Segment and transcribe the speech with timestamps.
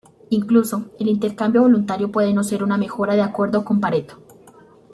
[0.31, 4.17] Incluso el intercambio voluntario puede no ser una mejora de acuerdo con Pareto.